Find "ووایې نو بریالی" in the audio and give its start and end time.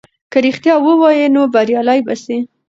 0.85-1.99